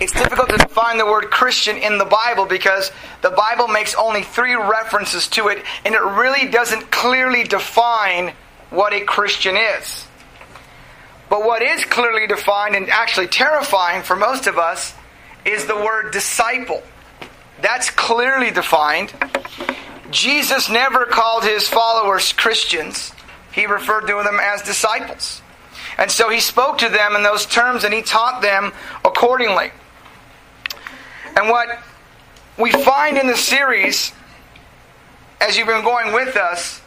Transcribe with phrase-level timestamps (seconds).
[0.00, 4.22] it's difficult to define the word Christian in the Bible because the Bible makes only
[4.22, 8.32] three references to it, and it really doesn't clearly define
[8.70, 10.06] what a Christian is.
[11.28, 14.94] But what is clearly defined and actually terrifying for most of us
[15.44, 16.82] is the word disciple.
[17.60, 19.12] That's clearly defined.
[20.10, 23.12] Jesus never called his followers Christians,
[23.52, 25.42] he referred to them as disciples.
[25.98, 28.72] And so he spoke to them in those terms and he taught them
[29.04, 29.70] accordingly.
[31.36, 31.68] And what
[32.58, 34.12] we find in the series,
[35.38, 36.80] as you've been going with us,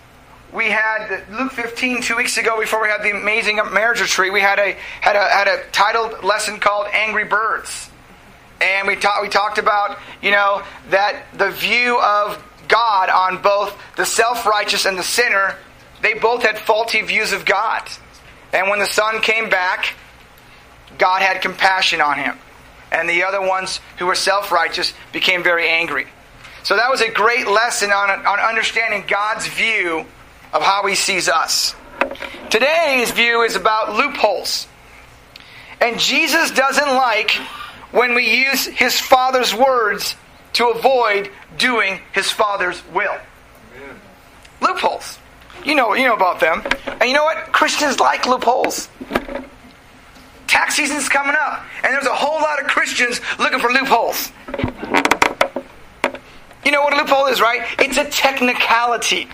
[0.51, 4.33] we had Luke 15 two weeks ago before we had the amazing marriage retreat.
[4.33, 7.91] We had a had a had a titled lesson called "Angry Birds,"
[8.59, 13.77] and we talked we talked about you know that the view of God on both
[13.95, 15.55] the self righteous and the sinner,
[16.01, 17.87] they both had faulty views of God.
[18.51, 19.93] And when the son came back,
[20.97, 22.39] God had compassion on him.
[22.91, 26.07] And the other ones who were self righteous became very angry.
[26.63, 30.05] So that was a great lesson on, on understanding God's view
[30.53, 31.75] of how he sees us.
[32.49, 34.67] Today's view is about loopholes.
[35.81, 37.31] And Jesus doesn't like
[37.91, 40.15] when we use his Father's words
[40.53, 43.15] to avoid doing his Father's will.
[43.75, 43.99] Amen.
[44.61, 45.19] Loopholes.
[45.63, 46.63] You know, you know about them.
[46.85, 47.51] And you know what?
[47.51, 48.89] Christians like loopholes.
[50.59, 54.29] Tax season's coming up, and there's a whole lot of Christians looking for loopholes.
[56.65, 57.61] You know what a loophole is, right?
[57.79, 59.29] It's a technicality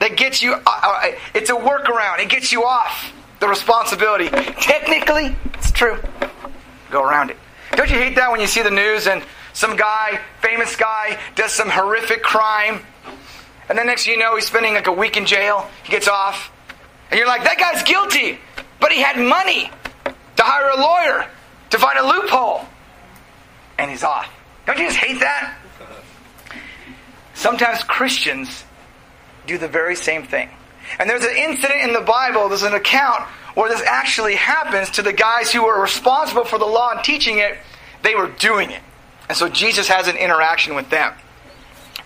[0.00, 2.18] that gets you, uh, uh, it's a workaround.
[2.18, 4.28] It gets you off the responsibility.
[4.28, 6.00] Technically, it's true.
[6.90, 7.36] Go around it.
[7.76, 9.22] Don't you hate that when you see the news and
[9.52, 12.80] some guy, famous guy, does some horrific crime,
[13.68, 16.08] and then next thing you know he's spending like a week in jail, he gets
[16.08, 16.50] off,
[17.12, 18.40] and you're like, that guy's guilty,
[18.80, 19.70] but he had money
[20.48, 21.30] hire a lawyer
[21.70, 22.66] to find a loophole,
[23.78, 24.28] and he's off.
[24.66, 25.58] Don't you just hate that?
[27.34, 28.64] Sometimes Christians
[29.46, 30.50] do the very same thing.
[30.98, 35.02] And there's an incident in the Bible, there's an account where this actually happens to
[35.02, 37.58] the guys who were responsible for the law and teaching it.
[38.02, 38.80] They were doing it.
[39.28, 41.12] And so Jesus has an interaction with them.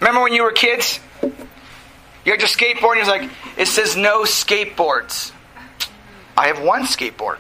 [0.01, 0.99] Remember when you were kids?
[1.23, 5.33] You had your skateboard and you're like, it says no skateboards.
[6.37, 7.39] I have one skateboard.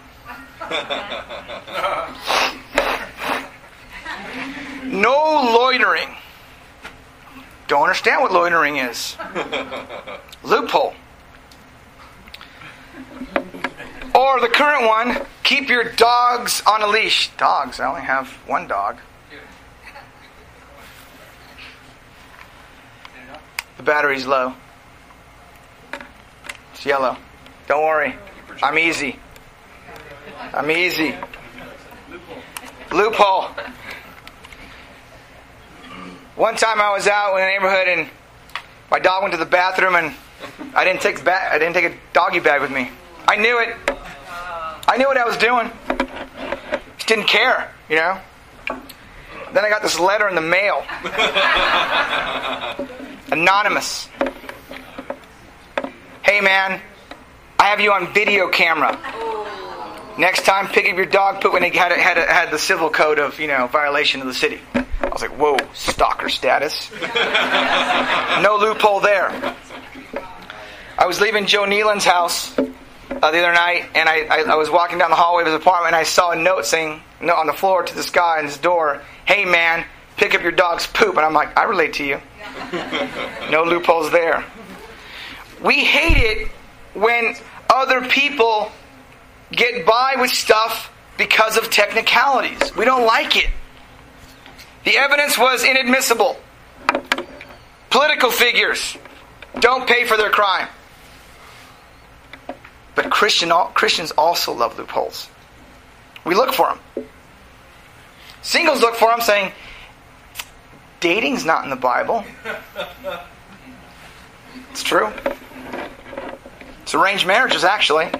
[4.84, 6.16] No loitering.
[7.68, 9.16] Don't understand what loitering is.
[10.42, 10.94] Loophole.
[14.14, 17.30] Or the current one, keep your dogs on a leash.
[17.36, 18.98] Dogs, I only have one dog.
[23.78, 24.54] The battery's low.
[26.74, 27.16] It's yellow.
[27.66, 28.16] Don't worry.
[28.62, 29.18] I'm easy.
[30.54, 31.14] I'm easy.
[32.91, 33.48] Loophole.
[36.36, 38.08] One time I was out in a neighborhood and
[38.91, 40.14] my dog went to the bathroom and
[40.75, 42.91] I didn't take ba- I didn't take a doggy bag with me.
[43.28, 43.76] I knew it.
[44.88, 45.70] I knew what I was doing.
[46.97, 48.19] Just didn't care, you know.
[49.52, 50.84] Then I got this letter in the mail.
[53.31, 54.08] Anonymous.
[56.22, 56.81] Hey man,
[57.58, 58.98] I have you on video camera.
[60.18, 63.18] Next time, pick up your dog poop when he had, had, had the civil code
[63.18, 64.60] of, you know, violation of the city.
[64.74, 66.90] I was like, whoa, stalker status.
[68.42, 69.30] no loophole there.
[70.98, 72.64] I was leaving Joe Nealon's house uh,
[73.30, 75.94] the other night, and I, I, I, was walking down the hallway of his apartment,
[75.94, 78.58] and I saw a note saying, note on the floor to this guy in his
[78.58, 79.84] door, hey man,
[80.16, 81.16] pick up your dog's poop.
[81.16, 82.20] And I'm like, I relate to you.
[83.50, 84.44] no loopholes there.
[85.62, 86.48] We hate it
[86.94, 87.34] when
[87.70, 88.70] other people
[89.52, 92.74] get by with stuff because of technicalities.
[92.74, 93.50] We don't like it.
[94.84, 96.40] The evidence was inadmissible.
[97.90, 98.96] Political figures
[99.60, 100.68] don't pay for their crime.
[102.94, 105.28] But Christian, Christians also love loopholes.
[106.24, 107.06] We look for them.
[108.43, 109.52] Singles look for them saying,
[111.00, 112.25] dating's not in the Bible.
[114.70, 115.12] It's true.
[116.82, 118.10] It's arranged marriages, actually.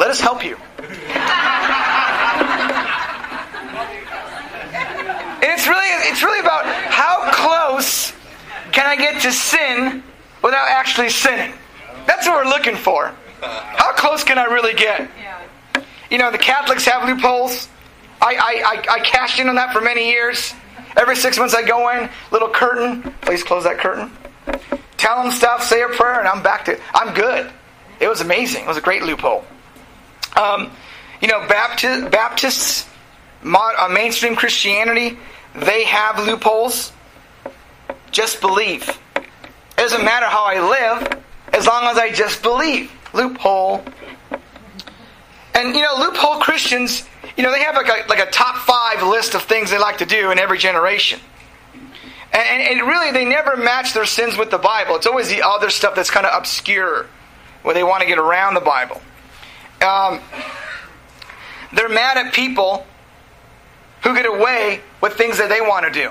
[0.00, 0.56] Let us help you.
[5.42, 8.14] And it's really, it's really about how close
[8.72, 10.02] can I get to sin
[10.42, 11.52] without actually sinning.
[12.06, 13.14] That's what we're looking for.
[13.42, 15.10] How close can I really get?
[16.10, 17.68] You know, the Catholics have loopholes.
[18.22, 20.54] I, I, I, I cashed in on that for many years.
[20.96, 23.02] Every six months I go in, little curtain.
[23.20, 24.10] Please close that curtain.
[24.96, 26.80] Tell them stuff, say a prayer, and I'm back to.
[26.94, 27.52] I'm good.
[28.00, 28.64] It was amazing.
[28.64, 29.44] It was a great loophole.
[30.36, 30.70] Um,
[31.20, 32.86] you know, Baptist, Baptists
[33.42, 35.18] mod, uh, mainstream Christianity,
[35.54, 36.92] they have loopholes.
[38.10, 38.88] Just believe.
[39.16, 39.26] It
[39.76, 41.22] doesn't matter how I live,
[41.52, 42.90] as long as I just believe.
[43.12, 43.84] Loophole.
[45.54, 49.02] And you know, loophole Christians, you know, they have like a, like a top five
[49.02, 51.20] list of things they like to do in every generation.
[52.32, 54.94] And, and, really, they never match their sins with the Bible.
[54.94, 57.06] It's always the other stuff that's kind of obscure,
[57.62, 59.02] where they want to get around the Bible.
[59.82, 60.20] Um,
[61.72, 62.86] they're mad at people
[64.02, 66.10] who get away with things that they want to do.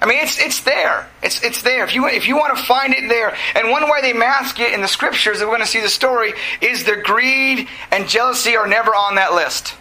[0.00, 1.08] I mean, it's it's there.
[1.22, 1.84] It's it's there.
[1.84, 4.72] If you if you want to find it there, and one way they mask it
[4.72, 8.56] in the scriptures, that we're going to see the story, is their greed and jealousy
[8.56, 9.74] are never on that list.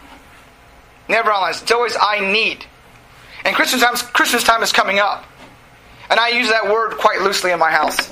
[1.08, 1.64] Never on that list.
[1.64, 2.66] It's always I need.
[3.46, 5.26] And Christmas time Christmas time is coming up,
[6.10, 8.12] and I use that word quite loosely in my house.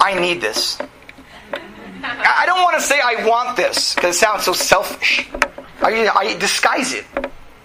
[0.00, 0.78] I need this.
[2.04, 5.28] I don't want to say I want this because it sounds so selfish.
[5.80, 7.04] I, I disguise it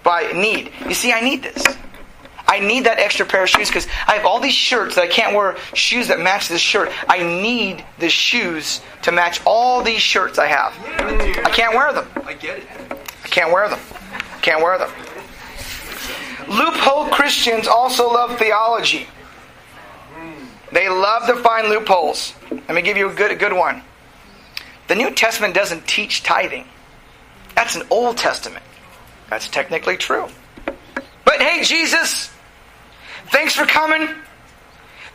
[0.03, 0.71] by need.
[0.87, 1.63] You see, I need this.
[2.47, 5.07] I need that extra pair of shoes because I have all these shirts that I
[5.07, 6.89] can't wear shoes that match this shirt.
[7.07, 10.75] I need the shoes to match all these shirts I have.
[10.81, 12.07] Yeah, I can't wear them.
[12.25, 12.67] I get it.
[13.23, 13.79] I can't wear them.
[14.11, 14.89] I can't wear them.
[16.47, 19.07] Loophole Christians also love theology.
[20.71, 22.33] They love to find loopholes.
[22.49, 23.83] Let me give you a good, a good one.
[24.89, 26.65] The New Testament doesn't teach tithing.
[27.55, 28.65] That's an Old Testament.
[29.29, 30.27] That's technically true.
[31.23, 32.31] But hey, Jesus,
[33.27, 34.09] thanks for coming.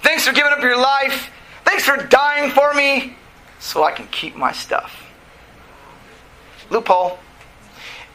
[0.03, 1.29] Thanks for giving up your life.
[1.65, 3.17] Thanks for dying for me
[3.59, 5.11] so I can keep my stuff.
[6.71, 7.19] Loophole.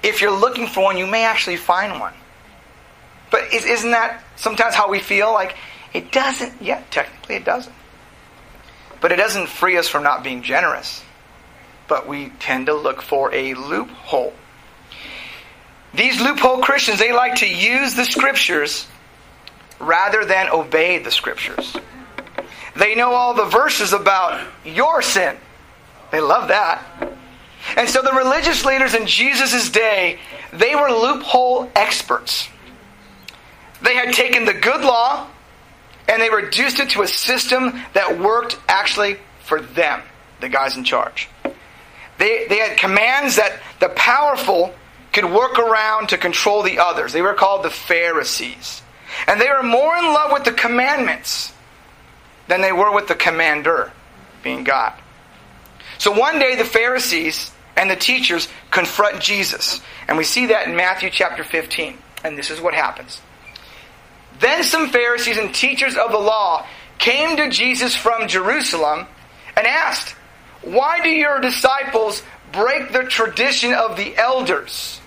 [0.02, 2.14] If you're looking for one, you may actually find one.
[3.32, 5.34] But isn't that sometimes how we feel?
[5.34, 5.58] Like,
[5.94, 7.76] it doesn't, yeah, technically it doesn't.
[9.02, 11.04] But it doesn't free us from not being generous.
[11.90, 14.34] But we tend to look for a loophole.
[15.94, 18.88] These loophole Christians, they like to use the scriptures
[19.80, 21.76] rather than obey the scriptures.
[22.76, 25.36] They know all the verses about your sin.
[26.12, 26.84] They love that.
[27.76, 30.20] And so the religious leaders in Jesus' day,
[30.54, 32.48] they were loophole experts.
[33.82, 35.28] They had taken the good law
[36.08, 40.02] and they reduced it to a system that worked actually for them,
[40.40, 41.30] the guys in charge.
[42.20, 44.74] They, they had commands that the powerful
[45.14, 47.14] could work around to control the others.
[47.14, 48.84] They were called the Pharisees.
[49.28, 51.54] And they were more in love with the commandments
[52.48, 53.92] than they were with the commander,
[54.44, 54.94] being God.
[55.98, 59.82] So one day the Pharisees and the teachers confront Jesus.
[60.08, 61.98] And we see that in Matthew chapter 15.
[62.24, 63.22] And this is what happens.
[64.40, 66.66] Then some Pharisees and teachers of the law
[66.98, 69.08] came to Jesus from Jerusalem
[69.56, 70.16] and asked,
[70.62, 72.22] Why do your disciples
[72.52, 75.00] break the tradition of the elders?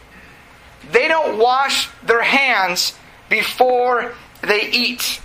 [0.91, 2.95] They don't wash their hands
[3.29, 4.13] before
[4.43, 5.21] they eat.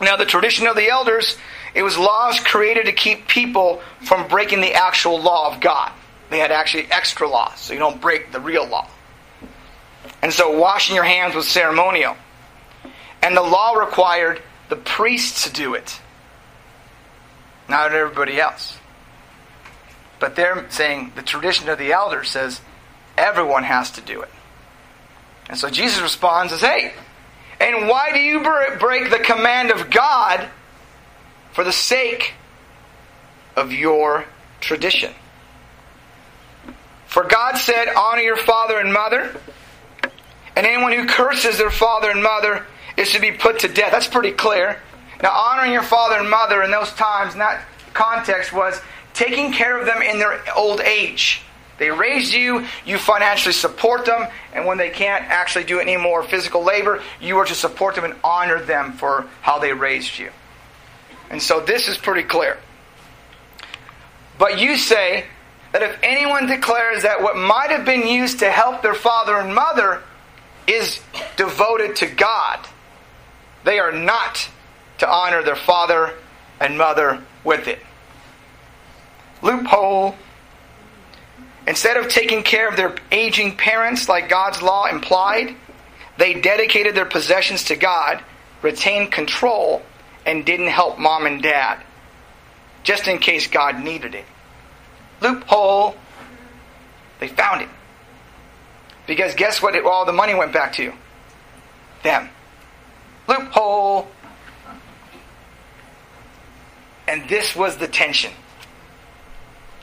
[0.00, 1.36] Now, the tradition of the elders,
[1.74, 5.92] it was laws created to keep people from breaking the actual law of God.
[6.30, 8.88] They had actually extra laws, so you don't break the real law.
[10.22, 12.16] And so, washing your hands was ceremonial.
[13.22, 16.00] And the law required the priests to do it,
[17.68, 18.79] not everybody else.
[20.20, 22.60] But they're saying the tradition of the elders says
[23.16, 24.30] everyone has to do it.
[25.48, 26.92] And so Jesus responds as, Hey,
[27.58, 28.40] and why do you
[28.78, 30.48] break the command of God
[31.52, 32.34] for the sake
[33.56, 34.26] of your
[34.60, 35.12] tradition?
[37.06, 39.34] For God said, Honor your father and mother,
[40.54, 42.64] and anyone who curses their father and mother
[42.96, 43.90] is to be put to death.
[43.90, 44.80] That's pretty clear.
[45.22, 48.80] Now, honoring your father and mother in those times, in that context, was
[49.20, 51.42] taking care of them in their old age.
[51.78, 56.22] They raised you, you financially support them, and when they can't actually do any more
[56.22, 60.30] physical labor, you are to support them and honor them for how they raised you.
[61.28, 62.58] And so this is pretty clear.
[64.38, 65.26] But you say
[65.72, 69.54] that if anyone declares that what might have been used to help their father and
[69.54, 70.02] mother
[70.66, 70.98] is
[71.36, 72.66] devoted to God,
[73.64, 74.48] they are not
[74.98, 76.14] to honor their father
[76.58, 77.80] and mother with it.
[79.42, 80.14] Loophole.
[81.66, 85.54] Instead of taking care of their aging parents like God's law implied,
[86.16, 88.22] they dedicated their possessions to God,
[88.62, 89.82] retained control,
[90.26, 91.80] and didn't help mom and dad,
[92.82, 94.24] just in case God needed it.
[95.20, 95.96] Loophole.
[97.20, 97.68] They found it.
[99.06, 100.92] Because guess what all the money went back to?
[102.02, 102.30] Them.
[103.28, 104.08] Loophole.
[107.06, 108.32] And this was the tension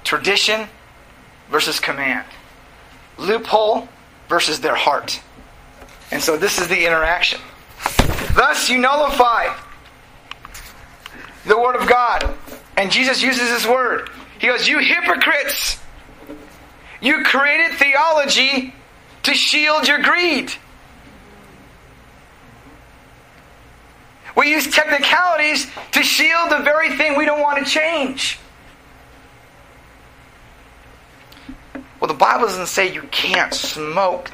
[0.07, 0.67] tradition
[1.51, 2.25] versus command,
[3.17, 3.87] loophole
[4.29, 5.19] versus their heart.
[6.11, 7.41] And so this is the interaction.
[8.33, 9.53] Thus you nullify
[11.45, 12.33] the Word of God.
[12.77, 14.09] And Jesus uses this word.
[14.39, 15.79] He goes, You hypocrites!
[17.01, 18.73] You created theology
[19.23, 20.53] to shield your greed.
[24.35, 28.39] We use technicalities to shield the very thing we don't want to change.
[31.99, 34.31] Well, the Bible doesn't say you can't smoke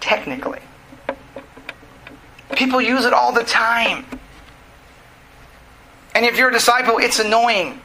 [0.00, 0.60] technically.
[2.56, 4.04] People use it all the time.
[6.14, 7.80] And if you're a disciple, it's annoying.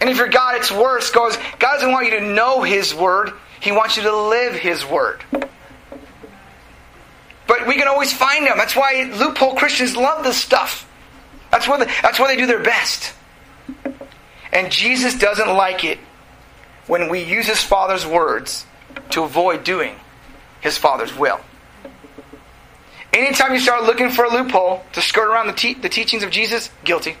[0.00, 3.32] And if you're God, it's worse because God doesn't want you to know His Word,
[3.60, 5.22] He wants you to live His Word.
[7.46, 8.56] But we can always find them.
[8.56, 10.88] That's why loophole Christians love this stuff.
[11.50, 13.14] That's they, that's why they do their best.
[14.52, 15.98] And Jesus doesn't like it
[16.86, 18.66] when we use His Father's words
[19.10, 19.94] to avoid doing
[20.60, 21.40] His Father's will.
[23.12, 26.30] Anytime you start looking for a loophole to skirt around the, te- the teachings of
[26.30, 27.16] Jesus, guilty.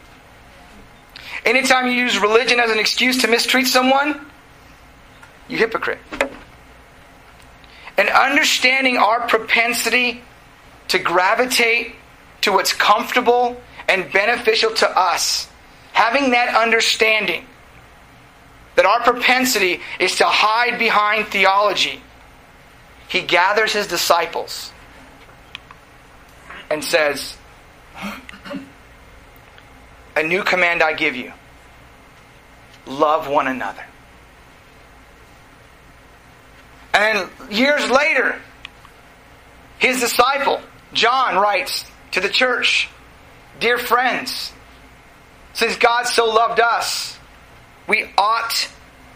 [1.44, 4.26] Anytime you use religion as an excuse to mistreat someone,
[5.48, 5.98] you hypocrite.
[7.98, 10.22] And understanding our propensity
[10.88, 11.94] to gravitate
[12.42, 15.48] to what's comfortable and beneficial to us,
[15.92, 17.44] having that understanding
[18.76, 22.00] that our propensity is to hide behind theology,
[23.08, 24.72] he gathers his disciples
[26.70, 27.36] and says,
[30.16, 31.32] A new command I give you
[32.86, 33.84] love one another.
[36.94, 38.40] And years later,
[39.78, 40.60] his disciple,
[40.92, 42.88] John, writes to the church
[43.60, 44.52] Dear friends,
[45.52, 47.18] since God so loved us,
[47.88, 48.68] we ought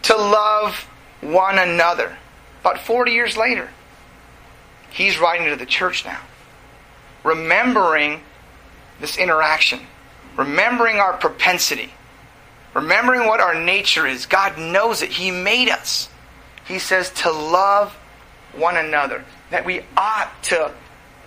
[0.03, 0.75] to love
[1.21, 2.17] one another.
[2.61, 3.69] About 40 years later,
[4.89, 6.19] he's writing to the church now
[7.27, 8.21] remembering
[9.01, 9.81] this interaction,
[10.37, 11.91] remembering our propensity,
[12.73, 14.25] remembering what our nature is.
[14.25, 16.09] God knows it, He made us.
[16.65, 17.93] He says to love
[18.53, 20.71] one another, that we ought to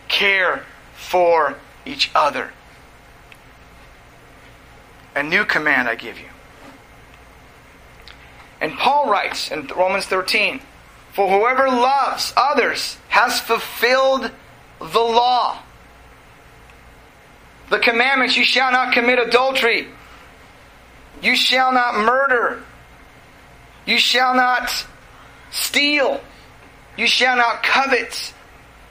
[0.09, 2.51] care for each other.
[5.15, 6.30] A new command I give you.
[8.61, 10.61] And Paul writes in Romans 13
[11.13, 14.31] For whoever loves others has fulfilled
[14.79, 15.59] the law.
[17.71, 19.87] The commandments you shall not commit adultery,
[21.23, 22.63] you shall not murder,
[23.87, 24.87] you shall not
[25.51, 26.21] steal,
[26.97, 28.35] you shall not covet,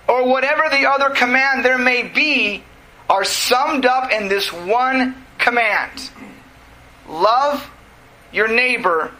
[0.07, 2.63] or whatever the other command there may be,
[3.09, 6.09] are summed up in this one command.
[7.07, 7.69] Love
[8.31, 9.11] your neighbor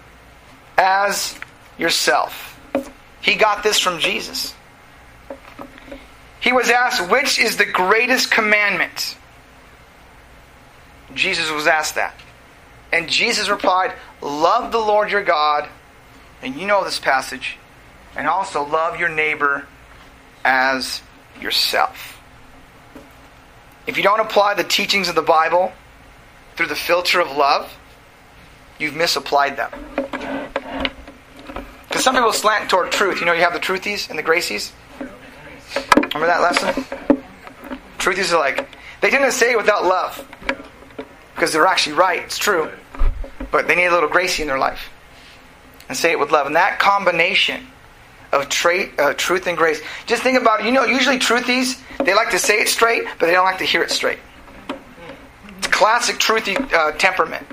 [0.80, 1.38] as
[1.78, 2.58] yourself.
[3.22, 4.56] He got this from Jesus.
[6.40, 9.18] He was asked, Which is the greatest commandment?
[11.14, 12.16] Jesus was asked that.
[12.94, 15.68] And Jesus replied, Love the Lord your God,
[16.42, 17.58] and you know this passage,
[18.16, 19.68] and also love your neighbor
[20.46, 21.02] as
[21.42, 22.22] yourself.
[23.86, 25.74] If you don't apply the teachings of the Bible
[26.56, 27.78] through the filter of love,
[28.78, 30.09] you've misapplied them.
[32.10, 33.20] Some people slant toward truth.
[33.20, 34.72] You know, you have the truthies and the gracies.
[35.96, 36.84] Remember that lesson?
[38.00, 38.68] Truthies are like,
[39.00, 40.28] they to say it without love
[41.36, 42.24] because they're actually right.
[42.24, 42.72] It's true.
[43.52, 44.90] But they need a little gracie in their life.
[45.88, 46.48] And say it with love.
[46.48, 47.68] And that combination
[48.32, 49.80] of tra- uh, truth and grace.
[50.08, 50.66] Just think about it.
[50.66, 53.66] You know, usually truthies, they like to say it straight, but they don't like to
[53.66, 54.18] hear it straight.
[55.60, 57.46] It's classic truthy uh, temperament.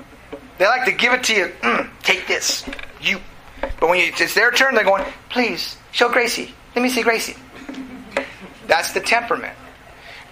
[0.57, 1.51] They like to give it to you.
[1.61, 2.67] Mm, take this.
[2.99, 3.19] You.
[3.61, 6.53] But when you, it's their turn, they're going, please, show Gracie.
[6.75, 7.35] Let me see Gracie.
[8.67, 9.55] That's the temperament.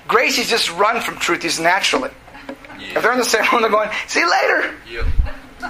[0.07, 2.11] Gracies just run from truth, truthies naturally.
[2.77, 4.75] If they're in the same room, they're going, see you later.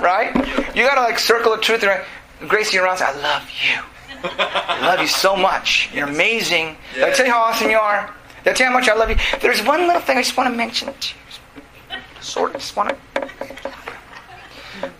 [0.01, 0.35] Right?
[0.75, 1.83] You got to like circle of truth.
[1.83, 3.81] And Gracie around I love you.
[4.23, 5.89] I love you so much.
[5.93, 6.75] You're amazing.
[6.97, 7.05] Yeah.
[7.05, 8.13] I tell you how awesome you are?
[8.45, 9.15] I tell you how much I love you?
[9.39, 11.97] There's one little thing I just want to mention to you.
[12.21, 13.74] Sort of just want to.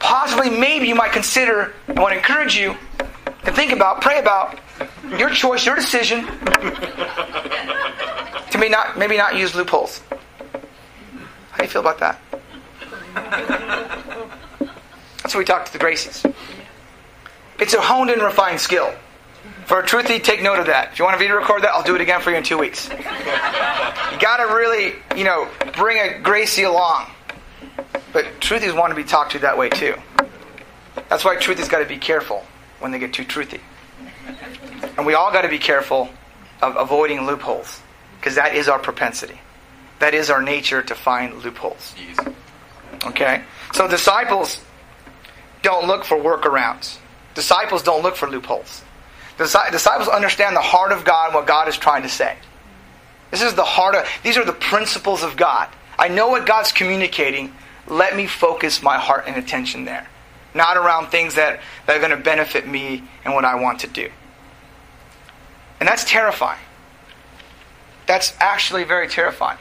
[0.06, 2.78] Possibly, maybe you might consider, I want to encourage you
[3.44, 4.60] to think about, pray about
[5.18, 6.28] your choice, your decision
[8.52, 10.04] to maybe not, maybe not use loopholes.
[11.50, 12.22] How do you feel about that?
[15.24, 16.24] That's what we talk to the Gracies.
[17.60, 18.94] It's a honed and refined skill.
[19.66, 20.92] For a truthy, take note of that.
[20.94, 22.60] If you want to video record that, I'll do it again for you in two
[22.60, 22.88] weeks.
[22.90, 22.96] You
[24.20, 27.10] got to really, you know, bring a Gracie along.
[28.16, 29.94] But truthies want to be talked to that way too.
[31.10, 32.46] That's why truthies got to be careful
[32.80, 33.60] when they get too truthy.
[34.98, 36.08] And we all got to be careful
[36.62, 37.82] of avoiding loopholes
[38.18, 39.38] because that is our propensity.
[40.00, 41.94] That is our nature to find loopholes.
[43.04, 43.44] Okay?
[43.74, 44.64] So disciples
[45.62, 46.98] don't look for workarounds.
[47.34, 48.82] Disciples don't look for loopholes.
[49.38, 52.38] Disciples understand the heart of God and what God is trying to say.
[53.32, 55.68] This is the heart of, these are the principles of God.
[56.00, 57.54] I know what God's communicating.
[57.88, 60.08] Let me focus my heart and attention there.
[60.54, 63.88] Not around things that, that are going to benefit me and what I want to
[63.88, 64.10] do.
[65.80, 66.60] And that's terrifying.
[68.06, 69.58] That's actually very terrifying.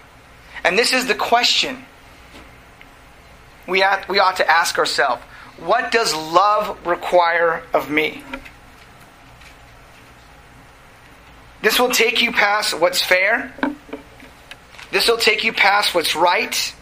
[0.65, 1.85] And this is the question
[3.67, 5.23] we, have, we ought to ask ourselves
[5.59, 8.23] what does love require of me?
[11.63, 13.55] This will take you past what's fair.
[14.91, 16.75] This will take you past what's right.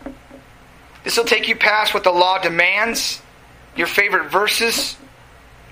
[1.05, 3.21] This will take you past what the law demands,
[3.77, 4.95] your favorite verses,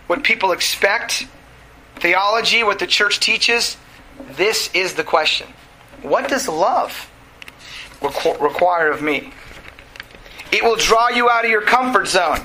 [0.06, 1.26] what people expect,
[1.96, 3.76] theology, what the church teaches.
[4.32, 5.46] This is the question.
[6.02, 7.10] What does love
[8.00, 9.32] requ- require of me?
[10.50, 12.40] It will draw you out of your comfort zone.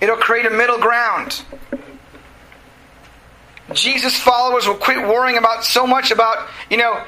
[0.00, 1.42] It'll create a middle ground.
[3.72, 7.02] Jesus followers will quit worrying about so much about, you know,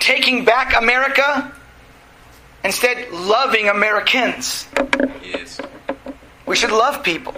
[0.00, 1.52] taking back America,
[2.64, 4.66] instead loving Americans.
[5.22, 5.60] Yes.
[6.46, 7.34] We should love people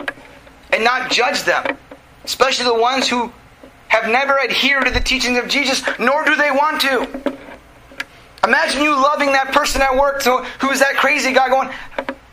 [0.72, 1.76] and not judge them,
[2.24, 3.32] especially the ones who
[3.88, 7.38] have never adhered to the teachings of Jesus, nor do they want to.
[8.44, 11.68] Imagine you loving that person at work so, who's that crazy guy going,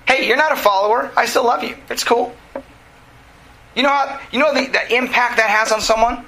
[0.08, 1.12] Hey, you're not a follower.
[1.18, 1.76] I still love you.
[1.90, 2.36] It's cool.
[3.76, 6.26] You know how you know the, the impact that has on someone?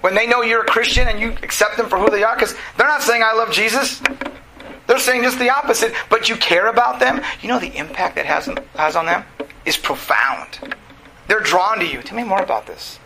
[0.00, 2.54] When they know you're a Christian and you accept them for who they are, because
[2.76, 4.00] they're not saying I love Jesus.
[4.86, 7.20] They're saying just the opposite, but you care about them.
[7.40, 9.24] You know the impact that has, has on them
[9.64, 10.74] is profound.
[11.28, 12.02] They're drawn to you.
[12.02, 12.98] Tell me more about this.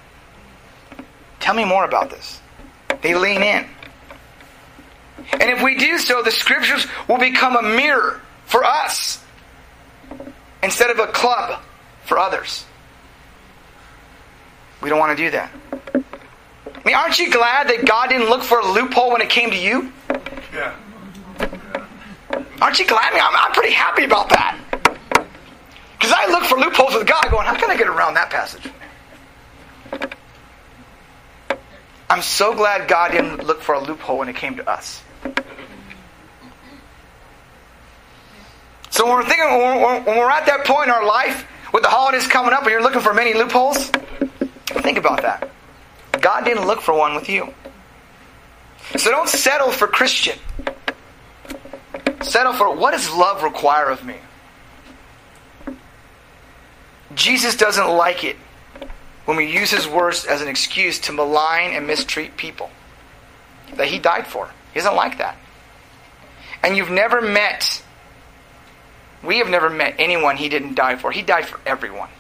[1.38, 2.40] Tell me more about this.
[3.00, 3.66] They lean in.
[5.32, 9.22] And if we do so, the scriptures will become a mirror for us
[10.62, 11.62] instead of a club
[12.04, 12.64] for others.
[14.82, 15.50] We don't want to do that.
[15.94, 19.50] I mean, aren't you glad that God didn't look for a loophole when it came
[19.50, 19.92] to you?
[22.60, 23.10] Aren't you glad?
[23.10, 24.58] I mean, I'm, I'm pretty happy about that.
[25.98, 28.70] Because I look for loopholes with God going, how can I get around that passage?
[32.10, 35.02] I'm so glad God didn't look for a loophole when it came to us.
[38.90, 42.26] So when we're thinking, when we're at that point in our life, with the holidays
[42.26, 43.90] coming up and you're looking for many loopholes,
[44.82, 45.48] think about that.
[46.20, 47.54] God didn't look for one with you.
[48.96, 50.38] So don't settle for Christian.
[52.22, 54.16] Settle for what does love require of me?
[57.14, 58.36] Jesus doesn't like it
[59.24, 62.70] when we use his words as an excuse to malign and mistreat people
[63.74, 64.50] that he died for.
[64.72, 65.36] He doesn't like that.
[66.62, 67.82] And you've never met,
[69.24, 71.10] we have never met anyone he didn't die for.
[71.10, 72.10] He died for everyone.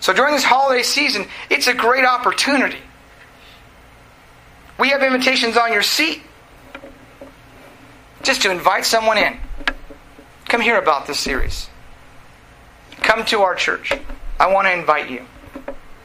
[0.00, 2.78] So during this holiday season, it's a great opportunity.
[4.78, 6.22] We have invitations on your seat
[8.28, 9.38] just to invite someone in.
[10.48, 11.70] Come hear about this series.
[13.00, 13.90] Come to our church.
[14.38, 15.24] I want to invite you.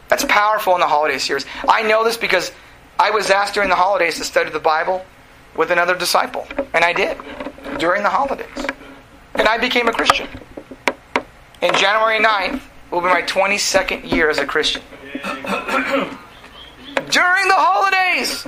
[0.07, 1.45] That's powerful in the holiday series.
[1.67, 2.53] I know this because
[2.97, 5.05] I was asked during the holidays to study the Bible
[5.57, 7.17] with another disciple, and I did
[7.77, 8.67] during the holidays.
[9.35, 10.29] And I became a Christian.
[11.61, 14.81] In January 9th will be my 22nd year as a Christian.
[15.23, 16.07] during
[17.49, 18.47] the holidays,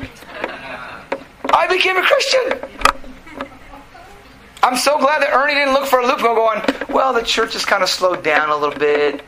[1.52, 2.75] I became a Christian.
[4.66, 7.64] I'm so glad that Ernie didn't look for a loophole going, well, the church has
[7.64, 9.24] kind of slowed down a little bit.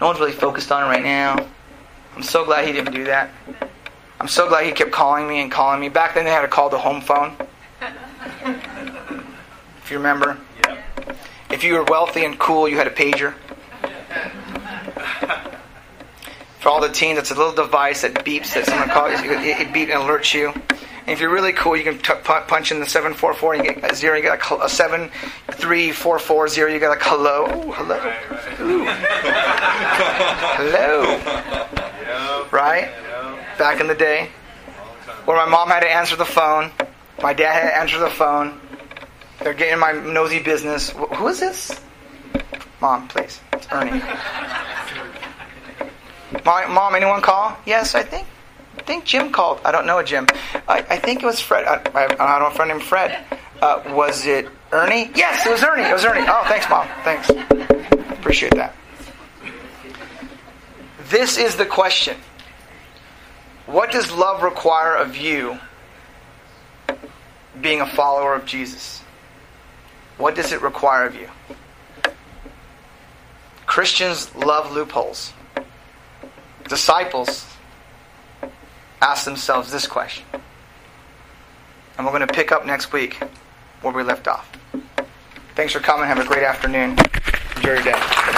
[0.00, 1.44] No one's really focused on it right now.
[2.14, 3.30] I'm so glad he didn't do that.
[4.20, 5.88] I'm so glad he kept calling me and calling me.
[5.88, 7.34] Back then they had to call the home phone.
[9.82, 10.38] If you remember.
[11.50, 13.34] If you were wealthy and cool, you had a pager.
[16.60, 19.14] For all the teens, it's a little device that beeps that someone calls.
[19.14, 20.52] It, it beep and alerts you.
[21.06, 23.92] And if you're really cool, you can t- punch in the 744 and you get
[23.92, 27.44] a zero, you get a, a 73440, you get a hello.
[27.44, 27.96] Ooh, hello.
[28.60, 28.84] Ooh.
[30.58, 31.16] hello.
[32.50, 32.90] Right?
[33.56, 34.30] Back in the day.
[35.26, 36.72] Where my mom had to answer the phone,
[37.22, 38.60] my dad had to answer the phone.
[39.38, 40.90] They're getting my nosy business.
[40.90, 41.80] Who is this?
[42.80, 43.38] Mom, please.
[43.52, 44.02] It's Ernie.
[46.44, 47.56] Mom, anyone call?
[47.64, 48.26] Yes, I think
[48.86, 49.60] think Jim called.
[49.64, 50.26] I don't know a Jim.
[50.68, 51.64] I, I think it was Fred.
[51.66, 53.24] I, I, I don't know a friend named Fred.
[53.60, 55.10] Uh, was it Ernie?
[55.14, 55.82] Yes, it was Ernie.
[55.82, 56.26] It was Ernie.
[56.26, 56.86] Oh, thanks, Mom.
[57.02, 57.30] Thanks.
[58.10, 58.74] Appreciate that.
[61.08, 62.16] This is the question.
[63.66, 65.58] What does love require of you
[67.60, 69.02] being a follower of Jesus?
[70.18, 71.28] What does it require of you?
[73.66, 75.32] Christians love loopholes.
[76.68, 77.46] Disciples
[79.00, 80.24] ask themselves this question.
[81.96, 83.14] And we're going to pick up next week
[83.82, 84.50] where we left off.
[85.54, 86.06] Thanks for coming.
[86.06, 86.96] Have a great afternoon.
[87.56, 88.36] Enjoy your day.